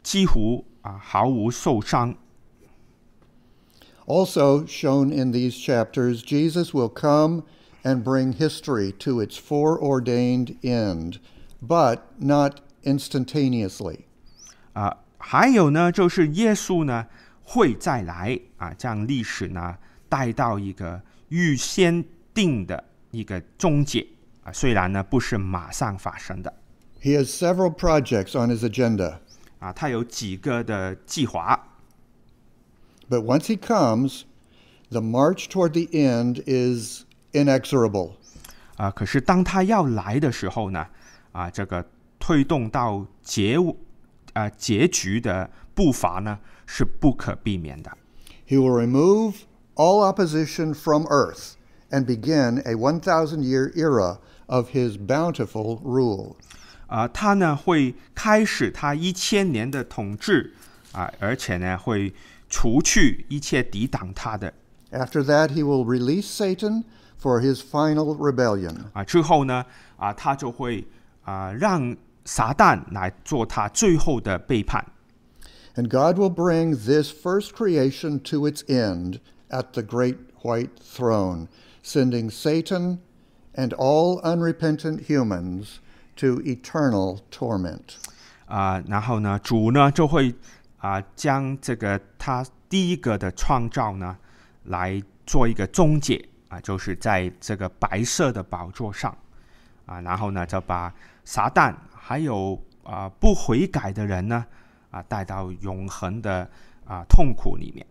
[0.04, 2.16] 几乎啊、毫无受伤。
[4.06, 7.44] Also shown in these chapters, Jesus will come
[7.88, 11.20] and bring history to its foreordained end,
[11.62, 14.06] but not instantaneously.
[14.74, 17.08] 啊、还有呢，就是耶稣呢
[17.44, 19.78] 会再来啊，将历史呢
[20.10, 24.08] 带到一个预先定的一个终结
[24.44, 26.54] 啊，虽然呢不是马上发生的
[27.02, 29.20] He has several projects on his agenda,
[29.60, 31.68] 啊，他有几个的计划
[33.10, 34.24] but once he comes,
[34.90, 38.14] the march toward the end is inexorable.
[38.76, 40.88] 啊，可是当他要来的时候呢，
[41.32, 41.86] 啊，这个
[42.20, 43.58] 推动到结
[44.34, 47.92] 啊结局的步伐呢是不可避免的
[48.48, 49.44] He will remove
[49.76, 51.54] all opposition from earth
[51.90, 56.36] and begin a 1,000 year era of his bountiful rule.
[56.88, 60.54] 啊，他呢会开始他一千年的统治
[60.92, 62.14] 啊，而且呢会
[62.50, 64.54] 除去一切抵挡他的
[64.92, 66.84] After that, he will release Satan
[67.20, 68.76] for his final rebellion.
[68.94, 69.66] 啊，之后呢
[69.98, 70.86] 啊，他就会
[71.24, 71.96] 啊让
[72.26, 74.86] 撒旦来做他最后的背叛
[75.76, 81.48] And God will bring this first creation to its end at the great white throne,
[81.84, 83.00] sending Satan
[83.56, 85.80] and all unrepentant humans
[86.18, 87.96] to eternal torment.
[88.48, 90.36] 啊，然后呢主呢就会
[90.78, 94.16] 啊将这个他第一个的创造呢
[94.66, 99.17] 来做一个终结 啊，就是在这个白色的宝座上
[99.87, 100.93] 啊，然后呢就把
[101.25, 104.45] 撒旦还有啊不悔改的人呢
[104.91, 106.49] 啊带到永恒的
[106.85, 107.87] 啊痛苦里面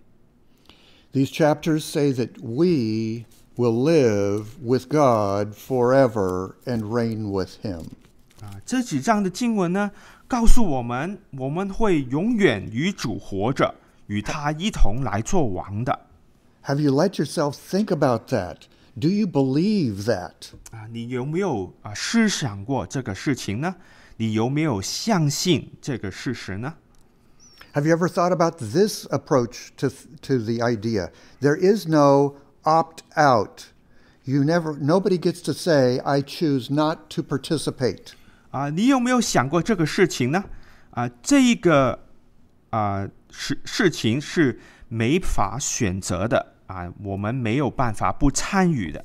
[1.13, 7.85] These chapters say that we will live with God forever and reign with Him.
[8.41, 8.59] 啊。
[8.65, 9.91] 这几章的经文呢
[10.27, 13.73] 告诉我们，我们会永远与主活着，
[14.07, 16.06] 与他一同来做王的
[16.66, 18.66] Have you let yourself think about that?
[18.98, 20.52] Do you believe that?
[20.70, 20.86] 啊。
[20.90, 23.76] 你有没有啊思想过这个事情呢？
[24.18, 26.74] 你有没有相信这个事实呢？
[27.74, 29.88] Have you ever thought about this approach to,
[30.20, 31.10] to the idea?
[31.40, 33.72] There is no opt out.
[34.24, 38.12] You never nobody gets to say I choose not to participate.
[38.50, 40.44] 啊，你有没有想过这个事情呢？
[40.90, 42.04] 啊，这一个
[42.68, 49.03] 啊事事情是没法选择的 啊，我们没有办法不参与的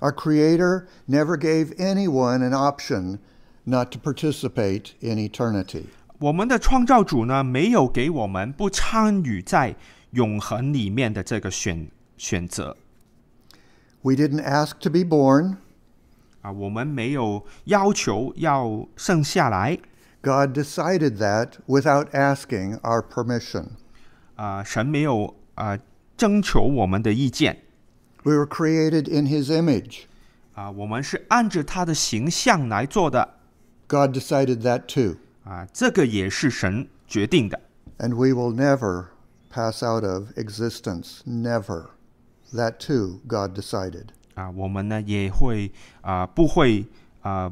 [0.00, 3.18] Our creator never gave anyone an option
[3.64, 5.86] not to participate in eternity.
[6.20, 9.76] 我们的创造主呢，没有给我们不参与在
[10.12, 12.76] 永恒里面的这个选选择
[14.02, 15.56] We didn't ask to be born.
[16.42, 19.78] 啊，我们没有要求要生下来
[20.22, 23.70] God decided that without asking our permission.
[24.36, 25.78] 啊，神没有啊
[26.17, 27.63] 征求我们的意见
[28.23, 30.03] We were created in his image.
[30.53, 33.35] 啊，我们是按着他的形象来做的
[33.87, 35.17] God decided that too.
[35.43, 37.59] 啊，这个也是神决定的。
[37.97, 39.07] And we will never
[39.49, 41.21] pass out of existence.
[41.25, 41.87] Never.
[42.53, 44.09] That too, God decided.
[44.35, 46.85] 啊，我们呢也会啊不会
[47.21, 47.51] 啊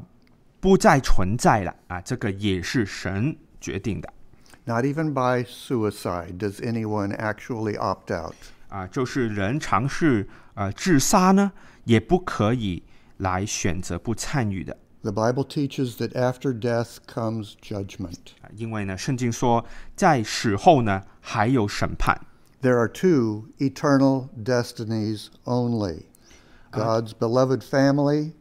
[0.60, 4.14] 不再存在了啊，这个也是神决定的
[4.66, 8.36] Not even by suicide does anyone actually opt out.
[8.69, 11.53] 啊，就是人尝试呃自杀呢，
[11.85, 12.83] 也不可以
[13.19, 18.35] 来选择不参与的 The Bible teaches that after death comes judgment.
[18.43, 19.65] 啊，因为呢圣经说
[19.95, 22.21] 在死后呢还有审判
[22.61, 26.07] There are two eternal destinies only
[26.73, 28.33] God's beloved family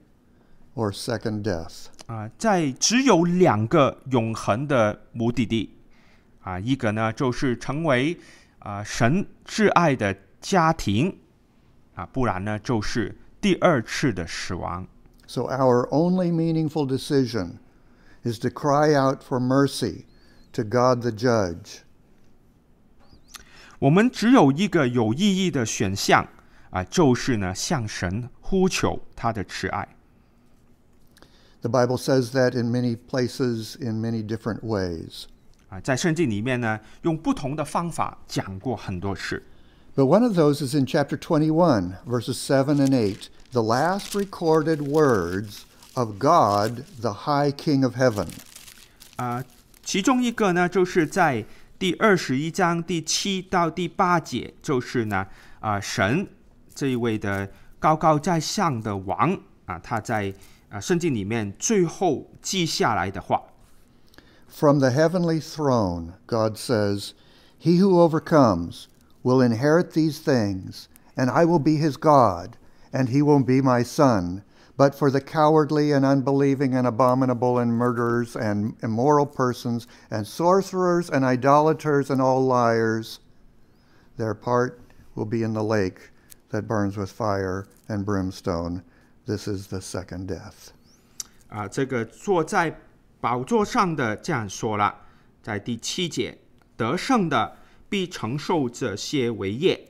[0.74, 1.86] or second death.
[2.08, 5.78] 啊，在只有两个永恒的目的地
[6.42, 8.18] 啊，一个呢就是成为
[8.65, 11.19] 啊神挚爱的家庭
[11.95, 14.87] 啊，不然呢就是第二次的死亡
[15.27, 17.59] So our only meaningful decision
[18.23, 20.05] is to cry out for mercy
[20.53, 21.83] to God the judge.
[23.79, 26.29] 我们只有一个有意义的选项
[26.71, 29.97] 啊，就是呢向神呼求他的慈爱
[31.63, 35.27] The Bible says that in many places, in many different ways.
[35.76, 39.44] 啊，在圣经里面呢，用不同的方法讲过很多事。
[39.94, 44.82] But one of those is in chapter twenty one, verses seven and eight, the last recorded
[44.88, 45.64] words
[45.94, 48.28] of God, the high King of heaven.
[49.18, 49.44] 啊、
[49.84, 51.46] 其中一个呢，就是在
[51.78, 55.28] 第二十一章第七到第八节，就是呢，
[55.60, 56.28] 啊、神
[56.74, 57.50] 这一位的
[57.80, 60.34] 高高在上的王啊，他在
[60.70, 63.42] 啊、圣经里面最后记下来的话
[64.55, 67.15] From the heavenly throne, God says,
[67.59, 68.89] He who overcomes
[69.23, 72.57] will inherit these things, and I will be his God,
[72.93, 74.43] and he will be my son.
[74.77, 81.11] But for the cowardly and unbelieving and abominable and murderers and immoral persons and sorcerers
[81.11, 83.21] and idolaters and all liars,
[84.17, 84.81] their part
[85.15, 86.11] will be in the lake
[86.49, 88.83] that burns with fire and brimstone.
[89.27, 90.73] This is the second death.
[91.49, 92.75] 啊、这个坐在
[93.26, 94.96] 宝座上的这样说了，
[95.42, 96.38] 在第七节，
[96.78, 97.58] 得胜的
[97.90, 99.84] 必承受这些为业，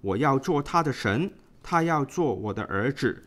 [0.00, 1.30] 我要做他的神，
[1.62, 3.22] 他要做我的儿子。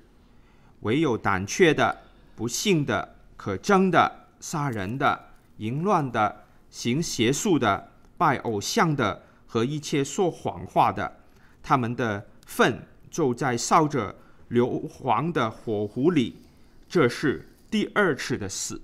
[0.82, 1.98] 唯有胆怯的、
[2.36, 5.18] 不信的、可憎的、杀人的、
[5.60, 11.20] 淫乱的、行邪术的、拜偶像的和一切说谎话的，
[11.62, 14.14] 他们的粪就在烧着
[14.50, 16.42] 硫磺的火湖里。
[16.90, 18.82] 这是第二次的死。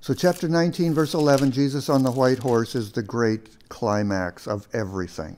[0.00, 4.66] So, chapter 19, verse 11, Jesus on the white horse is the great climax of
[4.72, 5.36] everything.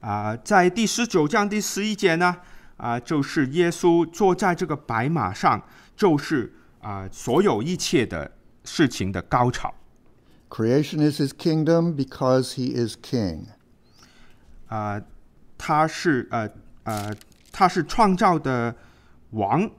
[0.00, 2.36] 啊、在第十九章第十一节呢，
[2.76, 5.62] 啊、就是耶稣坐在这个白马上，
[5.94, 8.32] 就是啊、所有一切的
[8.64, 9.74] 事情的高潮。
[10.48, 13.46] Creation is his kingdom because he is king.
[14.68, 15.00] 啊、
[15.58, 16.48] 他是呃
[16.84, 17.14] 呃，
[17.52, 18.74] 他是创造的
[19.30, 19.70] 王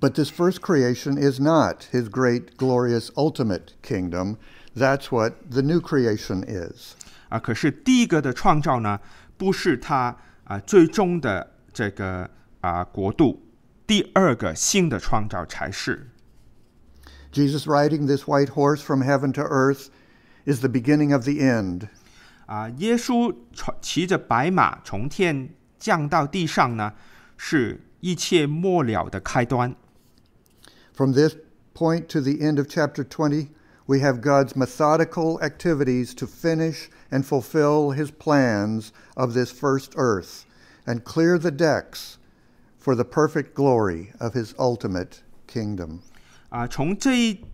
[0.00, 4.36] But this first creation is not his great, glorious, ultimate kingdom.
[4.74, 6.94] That's what the new creation is.
[7.30, 9.00] 啊、可是第一个的创造呢，
[9.38, 12.28] 不是他啊、最终的这个
[12.60, 13.42] 啊、国度，
[13.86, 16.08] 第二个新的创造才是。
[17.32, 19.88] Jesus riding this white horse from heaven to earth
[20.44, 21.88] is the beginning of the end.
[22.46, 26.92] 啊，耶稣从骑着白马从天降到地上呢，
[27.36, 29.74] 是一切末了的开端。
[31.00, 31.36] From this
[31.74, 33.48] point to the end of chapter 20,
[33.86, 40.44] we have God's methodical activities to finish and fulfill his plans of this first earth
[40.86, 42.18] and clear the decks
[42.78, 46.00] for the perfect glory of his ultimate kingdom.
[46.48, 47.44] 啊，从这一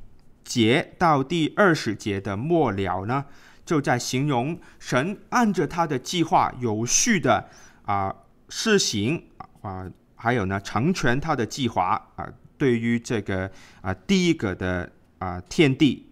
[0.45, 3.25] 节到第二十节的末了呢，
[3.65, 7.49] 就在形容神按着他的计划有序的
[7.85, 8.15] 啊
[8.49, 9.25] 施行
[9.63, 13.50] 啊，还有呢成全他的计划啊， 对于这个
[13.82, 16.08] 啊第一个的啊天地，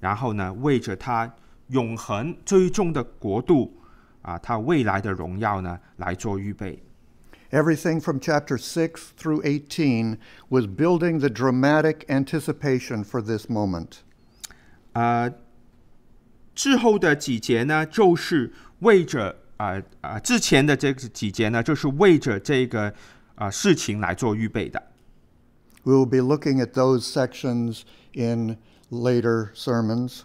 [0.00, 1.32] 然后呢为着他
[1.68, 3.80] 永恒最终的国度
[4.22, 6.82] 啊，他未来的荣耀呢来做预备。
[7.50, 10.16] Everything from chapter 6 through 18
[10.48, 13.98] was building the dramatic anticipation for this moment.
[14.94, 15.30] 呃，
[16.54, 22.92] 之后的几节呢，就是为着啊啊、之前的这个几节呢，就是为着这个
[23.34, 24.82] 啊、事情来做预备的。
[25.83, 28.57] We will be looking at those sections in
[28.89, 30.21] later sermons.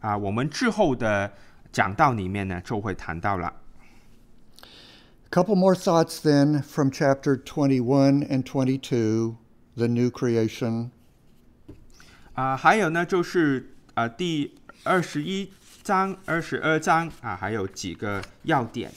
[0.00, 1.32] 啊、我们之后的
[1.70, 3.52] 讲道里面呢，就会谈到了。
[5.24, 9.36] A couple more thoughts then from chapter 21 and 22,
[9.76, 10.90] the new creation.
[12.34, 18.90] 啊、还有呢，就是啊、第二十一章、二十二章啊、还有几个要点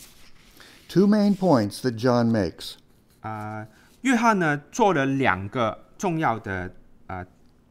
[0.88, 2.76] Two main points that John makes.
[3.22, 3.68] 啊、
[4.01, 6.72] 约翰呢做了两个 重要的
[7.08, 7.26] 啊、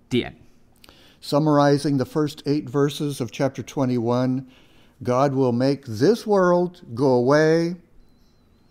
[0.08, 0.36] 点
[1.22, 4.44] Summarizing the first eight verses of chapter 21,
[5.02, 7.76] God will make this world go away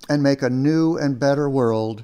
[0.07, 2.03] and make a new and better world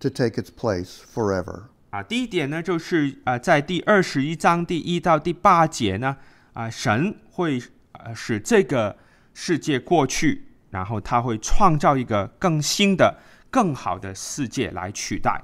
[0.00, 1.64] to take its place forever.
[1.90, 6.16] 啊，第一点呢，就是呃，在第二十一章第一到第八节呢，
[6.52, 7.60] 啊、神会
[7.92, 8.96] 呃使这个
[9.34, 13.18] 世界过去，然后他会创造一个更新的、
[13.50, 15.42] 更好的世界来取代。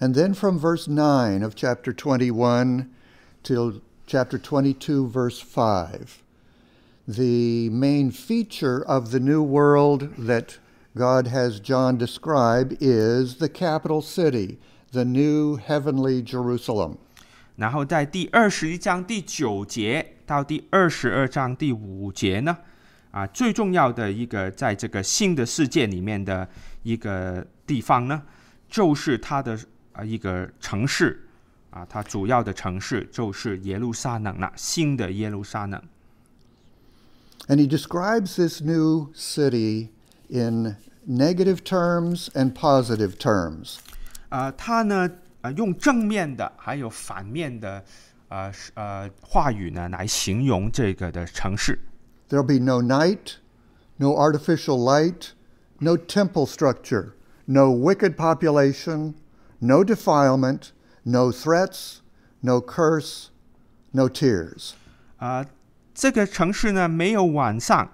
[0.00, 2.90] And then from verse 9 of chapter 21
[3.42, 6.22] till chapter 22, verse 5,
[7.08, 10.58] the main feature of the new world that
[10.96, 14.58] God has John describe is the capital city,
[14.92, 16.98] the new heavenly Jerusalem.
[17.56, 22.56] 然后在第二十一章第九节到第二十二章第五节呢，
[23.12, 26.46] 啊，最重要的一个在这个新的世界里面的
[26.82, 28.22] 一个地方呢，
[28.68, 29.58] 就是它的
[29.93, 31.27] 啊一个城市
[31.69, 35.81] 啊，它主要的城市就是耶路撒冷了，新的耶路撒冷。
[37.47, 39.89] And he describes this new city
[40.29, 40.75] in
[41.07, 43.77] negative terms and positive terms.
[44.29, 45.09] 呃，他呢，
[45.41, 47.83] 呃，用正面的还有反面的，
[48.29, 51.79] 呃是呃话语呢来形容这个的城市。
[52.29, 53.37] There'll be no night,
[53.97, 55.31] no artificial light,
[55.79, 57.13] no temple structure,
[57.45, 59.15] no wicked population,
[59.60, 60.70] no defilement,
[61.04, 61.98] no threats,
[62.40, 63.28] no curse,
[63.92, 64.72] no tears.
[65.18, 65.46] 啊、
[65.94, 67.90] 这个城市呢，没有晚上，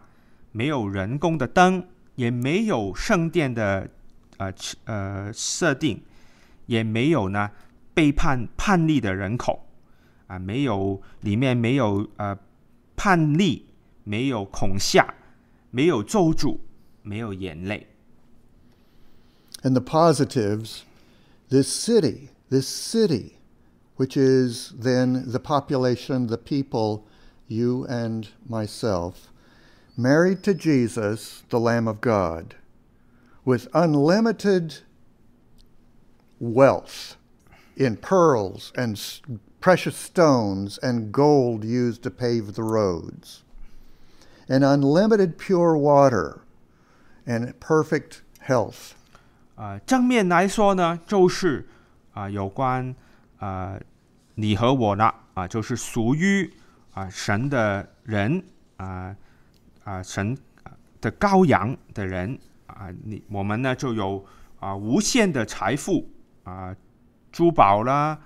[0.51, 1.87] 没有人工的灯，
[2.17, 3.89] 也没有圣殿的
[4.39, 6.03] 呃吃呃设定，
[6.67, 7.51] 也没有呢
[7.95, 9.69] 背叛叛逆的人口
[10.27, 12.37] 啊、没有里面没有呃
[12.97, 13.67] 叛逆，
[14.03, 15.15] 没有恐吓，
[15.71, 16.59] 没有咒诅，
[17.03, 17.87] 没有眼泪。
[19.63, 20.81] And the positives,
[21.50, 23.40] this city, this city,
[23.96, 27.08] which is then the population, the people,
[27.48, 29.30] you and myself,
[29.96, 32.56] married to Jesus, the Lamb of God,
[33.46, 34.80] with unlimited
[36.40, 37.16] wealth
[37.76, 39.00] in pearls and
[39.62, 43.44] precious stones and gold used to pave the roads,
[44.50, 46.42] and unlimited pure water
[47.26, 48.96] and perfect health.
[49.58, 51.68] 啊，正面来说呢，就是
[52.14, 52.96] 啊、有关
[53.40, 53.76] 啊、
[54.36, 56.48] 你和我呢啊、就是属于
[56.94, 58.44] 啊、神的人
[58.78, 59.16] 啊
[59.84, 60.38] 啊、神
[61.02, 62.38] 的羔羊的人
[62.68, 64.24] 啊、你我们呢就有
[64.60, 66.08] 啊、无限的财富
[66.44, 66.76] 啊、
[67.32, 68.20] 珠宝啦，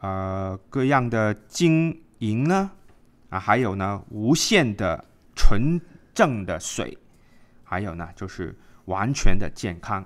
[0.00, 2.70] 呃各样的金银呢
[3.28, 5.04] 啊，还有呢无限的
[5.36, 5.78] 纯
[6.14, 6.96] 正的水，
[7.62, 10.02] 还有呢就是完全的健康。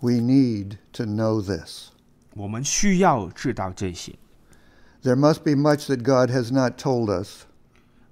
[0.00, 1.90] We need to know this.
[2.34, 4.14] 我们需要知道这些
[5.02, 7.44] There must be much that God has not told us,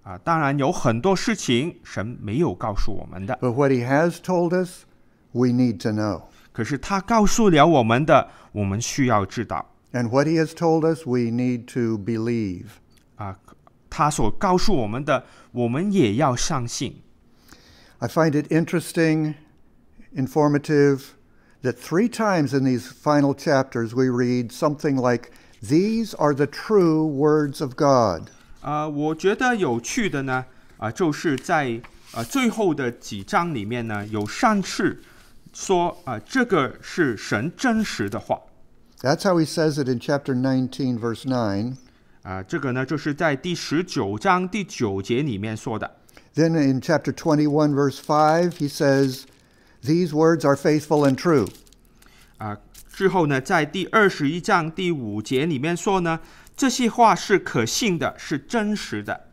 [0.03, 0.19] 啊。
[0.19, 4.85] 当然有很多事情神没有告诉我们的， but what He has told us,
[5.33, 6.23] we need to know.
[6.53, 12.67] 可是他告诉了我们的，我们需要知道 And what He has told us, we need to believe.
[13.17, 13.39] 啊。
[13.91, 17.03] 他所告诉我们的，我们也要相信
[17.99, 19.35] I find it interesting,
[20.17, 21.01] informative,
[21.63, 25.31] that three times in these final chapters we read something like,
[25.63, 28.29] These are the true words of God.
[28.61, 28.87] 啊。
[28.87, 30.45] 我觉得有趣的呢
[30.77, 31.81] 啊，就是在
[32.13, 35.01] 啊最后的几章里面呢，有三次
[35.55, 38.39] 说啊，这个是神真实的话
[39.01, 41.77] That's how He says it in chapter 19, verse 9.
[42.23, 42.43] 啊。
[42.43, 45.91] 这个呢，就是在第十九章第九节里面说的。
[46.35, 49.23] Then in chapter 21, verse 5, He says,
[49.83, 51.49] These words are faithful and true.
[52.39, 52.59] 啊，
[52.93, 56.21] 之后呢，在第二十一章第五节里面说呢，
[56.57, 59.29] 这些话是可信的，是真实的。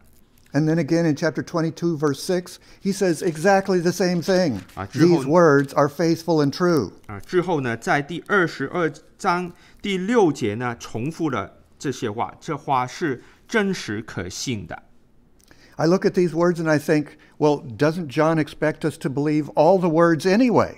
[0.53, 4.59] And then again in chapter 22, verse 6, he says exactly the same thing.
[4.75, 6.91] Ah, 之后- These words are faithful and true.
[7.07, 14.83] 啊，之后呢，在第二十二章第六节呢，重复了这些话，这话是真实可信的。
[15.77, 19.49] I look at these words and I think, well, doesn't John expect us to believe
[19.55, 20.75] all the words anyway?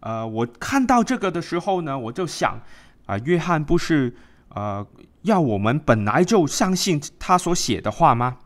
[0.00, 2.60] 呃，我看到这个的时候呢，我就想，
[3.06, 4.14] 啊、约翰不是
[4.50, 4.86] 呃
[5.22, 8.36] 要我们本来就相信他所写的话吗？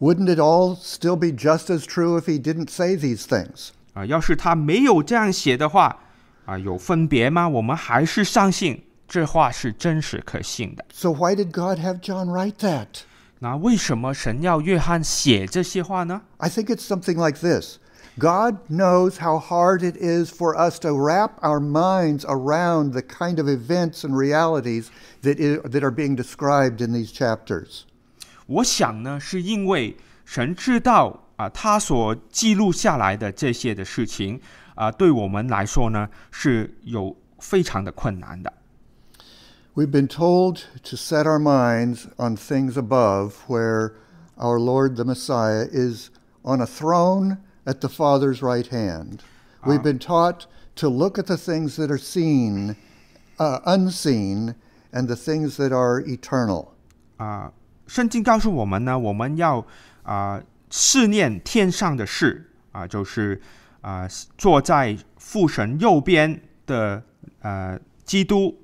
[0.00, 3.70] Wouldn't it all still be just as true if he didn't say these things?
[3.94, 6.00] 啊、要是他没有这样写的话，
[6.44, 7.48] 啊、有分别吗？
[7.48, 10.84] 我们还是相信这话是真实可信的。
[10.92, 13.04] So why did God have John write that?
[13.40, 16.22] 那为什么神要约翰写这些话呢？
[16.38, 17.78] I think it's something like this.
[18.18, 23.38] God knows how hard it is for us to wrap our minds around the kind
[23.38, 24.86] of events and realities
[25.22, 27.82] that, i- that are being described in these chapters.
[28.46, 34.40] 我想呢，是因为神知道啊，他所记录下来的这些的事情
[34.74, 38.50] 啊，对我们来说呢是有非常的困难的。
[39.74, 43.92] We've been told to set our minds on things above, where
[44.38, 46.10] our Lord the Messiah is
[46.44, 49.22] on a throne at the Father's right hand.
[49.66, 50.46] We've been taught
[50.76, 52.76] to look at the things that are seen,
[53.38, 54.54] uh, unseen,
[54.92, 56.74] and the things that are eternal.
[57.18, 57.52] 啊，
[57.86, 59.66] 圣经告诉我们呢，我们要
[60.04, 60.40] 啊
[60.70, 63.40] 思念天上的事啊，就是
[63.80, 67.02] 啊坐在父神右边的
[67.40, 68.54] 呃基督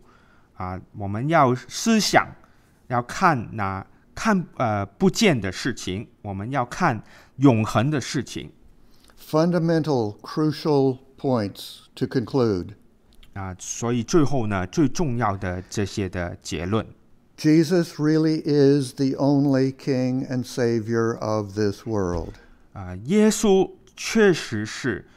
[0.58, 2.28] 啊，我们要思想，
[2.88, 7.01] 要看哪看呃不见的事情，我们要看
[7.38, 8.51] 永恒的事情
[9.20, 12.70] Fundamental, crucial points to conclude.
[13.34, 16.86] 啊，所以最后呢，最重要的这些的结论
[17.38, 22.34] Jesus really is the only King and Savior of this world.
[22.74, 25.08] 啊、耶稣确实是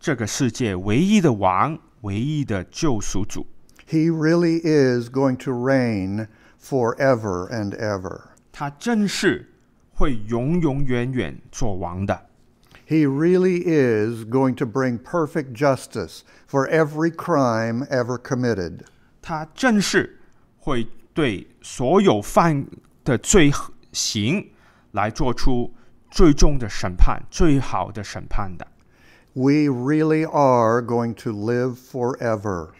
[0.00, 3.46] 这个世界唯一的王，唯一的救赎主。
[3.85, 6.27] He really is going to reign
[6.57, 8.29] forever and ever.
[8.51, 9.49] 他真是
[9.93, 12.27] 会永永远远做王的。
[12.87, 18.81] He really is going to bring perfect justice for every crime ever committed.
[19.21, 20.19] 他正是
[20.57, 22.65] 会对所有犯
[23.03, 23.51] 的罪
[23.91, 24.49] 行
[24.91, 25.73] 来做出
[26.09, 28.67] 最终的审判、最好的审判的。
[29.33, 32.71] We really are going to live forever,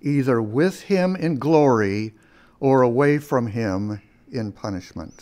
[0.00, 2.12] either with Him in glory
[2.58, 4.00] or away from Him
[4.30, 5.12] in punishment.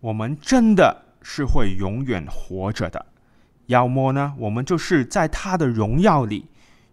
[0.00, 3.06] 我们真的是会永远活着的，
[3.66, 6.48] 要么呢，我们就是在他的荣耀里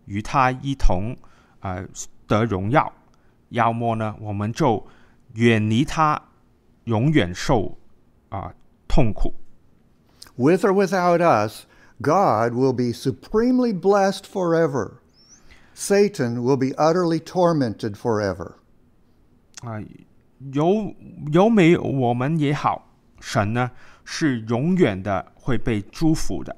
[0.05, 1.15] 与他一同
[1.61, 1.87] 呃
[2.27, 2.91] 得荣耀；
[3.49, 4.85] 要么呢，我们就
[5.33, 6.21] 远离他，
[6.83, 7.77] 永远受
[8.29, 8.53] 啊、
[8.87, 9.33] 痛苦。
[10.35, 11.65] With or without us,
[11.99, 14.99] God will be supremely blessed forever.
[15.74, 18.52] Satan will be utterly tormented forever.
[19.62, 19.80] 啊、
[20.52, 20.94] 有
[21.32, 23.70] 有没有我们也好，神呢
[24.04, 26.56] 是永远的会被祝福的，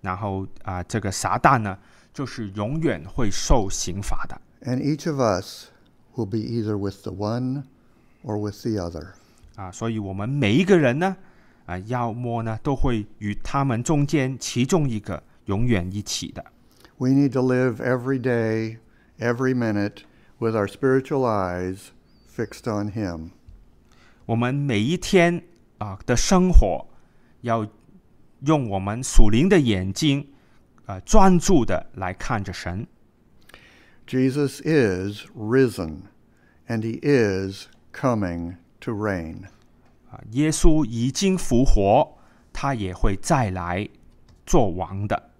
[0.00, 1.76] 然后啊、这个撒旦呢
[2.12, 4.40] 就是永远会受刑罚的。
[4.62, 5.66] And each of us
[6.14, 7.64] will be either with the one
[8.24, 9.08] or with the other.
[9.56, 11.16] 啊，所以我们每一个人呢，
[11.66, 16.44] 啊，要么呢都会与他们中间其中一个永远一起的。
[16.97, 18.77] We need to live every day,
[19.19, 20.03] every minute,
[20.39, 21.91] with our spiritual eyes
[22.27, 23.31] fixed on Him.
[24.25, 25.43] 我们每一天
[25.79, 26.87] 啊的生活，
[27.41, 27.67] 要
[28.45, 30.27] 用我们属灵的眼睛，
[30.85, 32.87] 啊，专注的来看着神。
[34.07, 36.03] Jesus is risen,
[36.67, 39.45] and He is coming to reign.
[40.11, 42.17] 啊，耶稣已经复活，
[42.53, 43.89] 他也会再来
[44.45, 45.31] 做王的。